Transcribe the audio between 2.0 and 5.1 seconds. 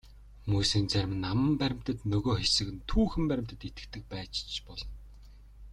нөгөө хэсэг нь түүхэн баримтад итгэдэг байж ч болно.